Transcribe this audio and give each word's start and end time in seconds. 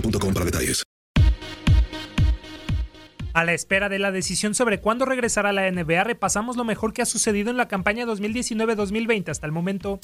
para 0.00 0.44
detalles. 0.44 0.82
A 3.36 3.44
la 3.44 3.52
espera 3.52 3.90
de 3.90 3.98
la 3.98 4.12
decisión 4.12 4.54
sobre 4.54 4.80
cuándo 4.80 5.04
regresará 5.04 5.52
la 5.52 5.70
NBA, 5.70 6.04
repasamos 6.04 6.56
lo 6.56 6.64
mejor 6.64 6.94
que 6.94 7.02
ha 7.02 7.06
sucedido 7.06 7.50
en 7.50 7.58
la 7.58 7.68
campaña 7.68 8.06
2019-2020 8.06 9.28
hasta 9.28 9.44
el 9.44 9.52
momento. 9.52 10.00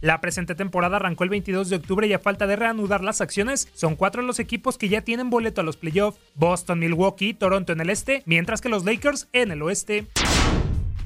La 0.00 0.20
presente 0.20 0.54
temporada 0.54 0.96
arrancó 0.96 1.24
el 1.24 1.30
22 1.30 1.70
de 1.70 1.76
octubre 1.76 2.06
y 2.06 2.12
a 2.12 2.18
falta 2.18 2.46
de 2.46 2.56
reanudar 2.56 3.04
las 3.04 3.20
acciones, 3.20 3.68
son 3.72 3.94
cuatro 3.96 4.20
los 4.20 4.40
equipos 4.40 4.76
que 4.76 4.88
ya 4.88 5.02
tienen 5.02 5.30
boleto 5.30 5.60
a 5.60 5.64
los 5.64 5.76
playoffs, 5.76 6.18
Boston, 6.34 6.80
Milwaukee, 6.80 7.34
Toronto 7.34 7.72
en 7.72 7.80
el 7.80 7.88
este, 7.88 8.22
mientras 8.26 8.60
que 8.60 8.68
los 8.68 8.84
Lakers 8.84 9.28
en 9.32 9.52
el 9.52 9.62
oeste. 9.62 10.06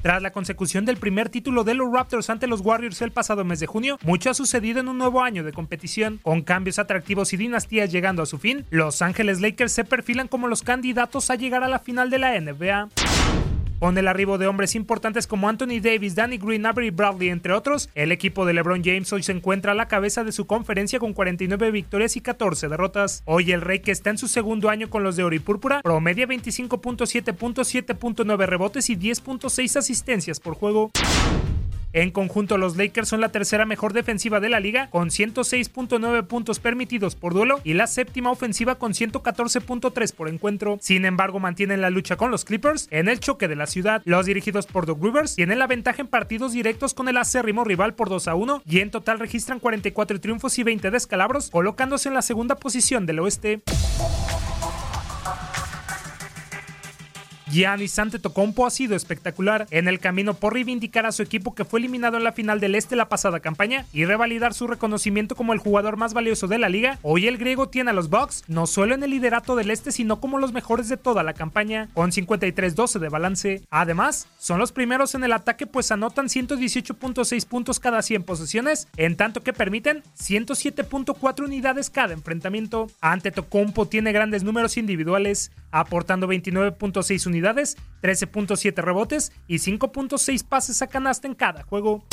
Tras 0.01 0.21
la 0.21 0.31
consecución 0.31 0.85
del 0.85 0.95
primer 0.95 1.27
título 1.27 1.65
de 1.65 1.73
los 1.73 1.91
Raptors 1.91 2.29
ante 2.29 2.47
los 2.47 2.61
Warriors 2.61 3.01
el 3.01 3.11
pasado 3.11 3.43
mes 3.43 3.59
de 3.59 3.67
junio, 3.67 3.97
mucho 4.03 4.29
ha 4.29 4.33
sucedido 4.33 4.79
en 4.79 4.87
un 4.87 4.97
nuevo 4.97 5.21
año 5.21 5.43
de 5.43 5.51
competición. 5.51 6.19
Con 6.23 6.41
cambios 6.41 6.79
atractivos 6.79 7.33
y 7.33 7.37
dinastías 7.37 7.91
llegando 7.91 8.23
a 8.23 8.25
su 8.25 8.37
fin, 8.37 8.65
Los 8.69 9.01
Ángeles 9.01 9.41
Lakers 9.41 9.73
se 9.73 9.83
perfilan 9.83 10.29
como 10.29 10.47
los 10.47 10.63
candidatos 10.63 11.29
a 11.29 11.35
llegar 11.35 11.63
a 11.63 11.67
la 11.67 11.79
final 11.79 12.09
de 12.09 12.19
la 12.19 12.39
NBA. 12.39 12.87
Con 13.79 13.97
el 13.97 14.09
arribo 14.09 14.37
de 14.37 14.47
hombres 14.47 14.75
importantes 14.75 15.25
como 15.25 15.47
Anthony 15.47 15.79
Davis, 15.81 16.13
Danny 16.13 16.37
Green, 16.37 16.65
Avery 16.65 16.89
Bradley, 16.89 17.29
entre 17.29 17.53
otros, 17.53 17.89
el 17.95 18.11
equipo 18.11 18.45
de 18.45 18.53
LeBron 18.53 18.83
James 18.83 19.11
hoy 19.13 19.23
se 19.23 19.31
encuentra 19.31 19.71
a 19.71 19.75
la 19.75 19.87
cabeza 19.87 20.25
de 20.25 20.33
su 20.33 20.47
conferencia 20.47 20.99
con 20.99 21.13
49 21.13 21.71
victorias 21.71 22.17
y 22.17 22.21
14 22.21 22.67
derrotas. 22.67 23.23
Hoy 23.23 23.53
el 23.53 23.61
Rey, 23.61 23.79
que 23.79 23.91
está 23.91 24.09
en 24.09 24.17
su 24.17 24.27
segundo 24.27 24.69
año 24.69 24.89
con 24.89 25.03
los 25.03 25.15
de 25.15 25.23
oro 25.23 25.33
y 25.33 25.39
púrpura, 25.39 25.81
promedia 25.81 26.27
25.7 26.27 27.33
puntos, 27.33 27.73
7.9 27.73 28.45
rebotes 28.45 28.89
y 28.89 28.97
10.6 28.97 29.77
asistencias 29.77 30.41
por 30.41 30.55
juego. 30.55 30.91
En 31.91 32.11
conjunto, 32.11 32.57
los 32.57 32.77
Lakers 32.77 33.09
son 33.09 33.21
la 33.21 33.29
tercera 33.29 33.65
mejor 33.65 33.93
defensiva 33.93 34.39
de 34.39 34.49
la 34.49 34.59
liga, 34.59 34.89
con 34.91 35.09
106.9 35.09 36.27
puntos 36.27 36.59
permitidos 36.59 37.15
por 37.15 37.33
duelo, 37.33 37.59
y 37.63 37.73
la 37.73 37.87
séptima 37.87 38.29
ofensiva 38.31 38.75
con 38.75 38.93
114.3 38.93 40.13
por 40.13 40.29
encuentro. 40.29 40.77
Sin 40.81 41.05
embargo, 41.05 41.39
mantienen 41.39 41.81
la 41.81 41.89
lucha 41.89 42.15
con 42.15 42.29
los 42.29 42.45
Clippers 42.45 42.87
en 42.91 43.07
el 43.07 43.19
choque 43.19 43.47
de 43.47 43.55
la 43.55 43.65
ciudad. 43.65 44.01
Los 44.05 44.27
dirigidos 44.27 44.67
por 44.67 44.85
Doug 44.85 45.03
Rivers 45.03 45.35
tienen 45.35 45.57
la 45.57 45.67
ventaja 45.67 46.01
en 46.01 46.07
partidos 46.07 46.53
directos 46.53 46.93
con 46.93 47.07
el 47.07 47.17
acérrimo 47.17 47.63
rival 47.63 47.95
por 47.95 48.09
2 48.09 48.27
a 48.27 48.35
1, 48.35 48.61
y 48.65 48.79
en 48.79 48.91
total 48.91 49.19
registran 49.19 49.59
44 49.59 50.19
triunfos 50.19 50.59
y 50.59 50.63
20 50.63 50.91
descalabros, 50.91 51.49
colocándose 51.49 52.09
en 52.09 52.15
la 52.15 52.21
segunda 52.21 52.55
posición 52.55 53.07
del 53.07 53.19
oeste. 53.19 53.61
Giannis 57.51 57.97
Antetokounmpo 57.97 58.65
ha 58.65 58.69
sido 58.69 58.95
espectacular 58.95 59.67
en 59.71 59.87
el 59.87 59.99
camino 59.99 60.35
por 60.35 60.53
reivindicar 60.53 61.05
a 61.05 61.11
su 61.11 61.23
equipo 61.23 61.55
que 61.55 61.65
fue 61.65 61.79
eliminado 61.79 62.17
en 62.17 62.23
la 62.23 62.31
final 62.31 62.59
del 62.59 62.75
Este 62.75 62.95
la 62.95 63.09
pasada 63.09 63.39
campaña 63.39 63.85
y 63.91 64.05
revalidar 64.05 64.53
su 64.53 64.67
reconocimiento 64.67 65.35
como 65.35 65.53
el 65.53 65.59
jugador 65.59 65.97
más 65.97 66.13
valioso 66.13 66.47
de 66.47 66.59
la 66.59 66.69
liga. 66.69 66.99
Hoy 67.01 67.27
el 67.27 67.37
griego 67.37 67.69
tiene 67.69 67.91
a 67.91 67.93
los 67.93 68.09
Bucks 68.09 68.43
no 68.47 68.67
solo 68.67 68.93
en 68.93 69.03
el 69.03 69.11
liderato 69.11 69.55
del 69.55 69.71
Este 69.71 69.91
sino 69.91 70.19
como 70.19 70.37
los 70.37 70.53
mejores 70.53 70.89
de 70.89 70.97
toda 70.97 71.23
la 71.23 71.33
campaña 71.33 71.89
con 71.93 72.11
53-12 72.11 72.99
de 72.99 73.09
balance. 73.09 73.61
Además, 73.69 74.27
son 74.37 74.59
los 74.59 74.71
primeros 74.71 75.15
en 75.15 75.23
el 75.23 75.33
ataque 75.33 75.65
pues 75.65 75.91
anotan 75.91 76.27
118.6 76.27 77.45
puntos 77.47 77.79
cada 77.79 78.01
100 78.01 78.23
posesiones, 78.23 78.87
en 78.97 79.15
tanto 79.15 79.41
que 79.41 79.53
permiten 79.53 80.03
107.4 80.19 81.45
unidades 81.45 81.89
cada 81.89 82.13
enfrentamiento. 82.13 82.87
Antetokounmpo 83.01 83.87
tiene 83.87 84.11
grandes 84.11 84.43
números 84.43 84.77
individuales, 84.77 85.51
aportando 85.71 86.27
29.6 86.27 87.27
unidades, 87.27 87.38
13.7 88.01 88.75
rebotes 88.81 89.31
y 89.47 89.55
5.6 89.55 90.45
pases 90.47 90.81
a 90.81 90.87
canasta 90.87 91.27
en 91.27 91.35
cada 91.35 91.63
juego. 91.63 92.05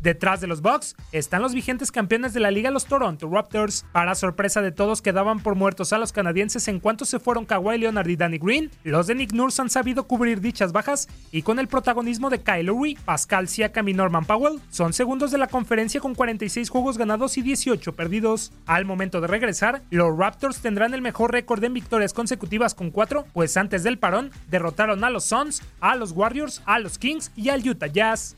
Detrás 0.00 0.40
de 0.40 0.46
los 0.46 0.62
Bucks 0.62 0.94
están 1.10 1.42
los 1.42 1.54
vigentes 1.54 1.90
campeones 1.90 2.32
de 2.32 2.38
la 2.38 2.52
liga, 2.52 2.70
los 2.70 2.86
Toronto 2.86 3.28
Raptors. 3.28 3.84
Para 3.92 4.14
sorpresa 4.14 4.62
de 4.62 4.70
todos, 4.70 5.02
quedaban 5.02 5.40
por 5.40 5.56
muertos 5.56 5.92
a 5.92 5.98
los 5.98 6.12
canadienses 6.12 6.68
en 6.68 6.78
cuanto 6.78 7.04
se 7.04 7.18
fueron 7.18 7.44
Kawhi 7.44 7.78
Leonard 7.78 8.08
y 8.08 8.16
Danny 8.16 8.38
Green. 8.38 8.70
Los 8.84 9.08
de 9.08 9.16
Nick 9.16 9.32
Nurse 9.32 9.60
han 9.60 9.70
sabido 9.70 10.04
cubrir 10.04 10.40
dichas 10.40 10.72
bajas 10.72 11.08
y 11.32 11.42
con 11.42 11.58
el 11.58 11.66
protagonismo 11.66 12.30
de 12.30 12.40
Kyle 12.40 12.66
Lowry, 12.66 12.96
Pascal 13.04 13.48
Siakam 13.48 13.88
y 13.88 13.94
Norman 13.94 14.24
Powell, 14.24 14.60
son 14.70 14.92
segundos 14.92 15.32
de 15.32 15.38
la 15.38 15.48
conferencia 15.48 16.00
con 16.00 16.14
46 16.14 16.70
juegos 16.70 16.96
ganados 16.96 17.36
y 17.36 17.42
18 17.42 17.94
perdidos. 17.96 18.52
Al 18.66 18.84
momento 18.84 19.20
de 19.20 19.26
regresar, 19.26 19.82
los 19.90 20.16
Raptors 20.16 20.60
tendrán 20.60 20.94
el 20.94 21.02
mejor 21.02 21.32
récord 21.32 21.62
en 21.64 21.74
victorias 21.74 22.12
consecutivas 22.12 22.74
con 22.74 22.90
4, 22.90 23.26
pues 23.32 23.56
antes 23.56 23.82
del 23.82 23.98
parón 23.98 24.30
derrotaron 24.48 25.02
a 25.02 25.10
los 25.10 25.24
Suns, 25.24 25.62
a 25.80 25.96
los 25.96 26.12
Warriors, 26.12 26.62
a 26.66 26.78
los 26.78 26.98
Kings 26.98 27.32
y 27.36 27.48
al 27.48 27.68
Utah 27.68 27.88
Jazz. 27.88 28.36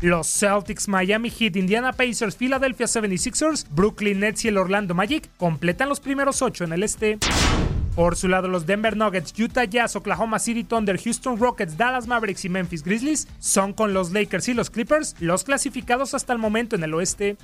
Los 0.00 0.28
Celtics, 0.28 0.88
Miami 0.88 1.30
Heat, 1.30 1.56
Indiana 1.56 1.92
Pacers, 1.92 2.34
Philadelphia 2.34 2.86
76ers, 2.86 3.66
Brooklyn 3.70 4.20
Nets 4.20 4.44
y 4.46 4.48
el 4.48 4.56
Orlando 4.56 4.94
Magic 4.94 5.28
completan 5.36 5.90
los 5.90 6.00
primeros 6.00 6.40
ocho 6.40 6.64
en 6.64 6.72
el 6.72 6.82
este. 6.82 7.18
Por 7.94 8.16
su 8.16 8.28
lado, 8.28 8.48
los 8.48 8.64
Denver 8.64 8.96
Nuggets, 8.96 9.38
Utah 9.38 9.64
Jazz, 9.64 9.96
Oklahoma 9.96 10.38
City 10.38 10.64
Thunder, 10.64 10.98
Houston 10.98 11.38
Rockets, 11.38 11.76
Dallas 11.76 12.06
Mavericks 12.06 12.46
y 12.46 12.48
Memphis 12.48 12.82
Grizzlies 12.82 13.28
son 13.40 13.74
con 13.74 13.92
los 13.92 14.12
Lakers 14.12 14.48
y 14.48 14.54
los 14.54 14.70
Clippers 14.70 15.16
los 15.20 15.44
clasificados 15.44 16.14
hasta 16.14 16.32
el 16.32 16.38
momento 16.38 16.76
en 16.76 16.84
el 16.84 16.94
oeste. 16.94 17.36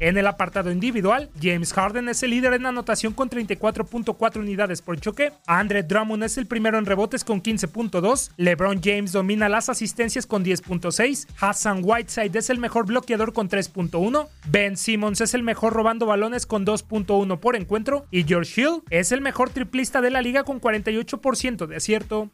En 0.00 0.16
el 0.16 0.26
apartado 0.26 0.70
individual, 0.70 1.30
James 1.40 1.72
Harden 1.72 2.08
es 2.08 2.22
el 2.22 2.30
líder 2.30 2.52
en 2.54 2.66
anotación 2.66 3.12
con 3.12 3.28
34.4 3.28 4.36
unidades 4.36 4.80
por 4.80 5.00
choque, 5.00 5.32
Andre 5.46 5.82
Drummond 5.82 6.22
es 6.22 6.38
el 6.38 6.46
primero 6.46 6.78
en 6.78 6.86
rebotes 6.86 7.24
con 7.24 7.42
15.2, 7.42 8.30
LeBron 8.36 8.80
James 8.82 9.12
domina 9.12 9.48
las 9.48 9.68
asistencias 9.68 10.26
con 10.26 10.44
10.6, 10.44 11.26
Hassan 11.40 11.80
Whiteside 11.82 12.38
es 12.38 12.50
el 12.50 12.58
mejor 12.58 12.86
bloqueador 12.86 13.32
con 13.32 13.48
3.1, 13.48 14.28
Ben 14.50 14.76
Simmons 14.76 15.20
es 15.20 15.34
el 15.34 15.42
mejor 15.42 15.72
robando 15.72 16.06
balones 16.06 16.46
con 16.46 16.64
2.1 16.64 17.38
por 17.38 17.56
encuentro. 17.56 18.06
Y 18.10 18.24
George 18.24 18.60
Hill 18.60 18.82
es 18.90 19.12
el 19.12 19.20
mejor 19.20 19.50
triplista 19.50 20.00
de 20.00 20.10
la 20.10 20.22
liga 20.22 20.44
con 20.44 20.60
48% 20.60 21.66
de 21.66 21.76
acierto. 21.76 22.30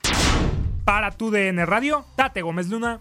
Para 0.85 1.11
tu 1.11 1.31
DN 1.31 1.65
Radio, 1.67 2.05
Tate 2.17 2.43
Gómez 2.43 2.69
Luna. 2.69 3.01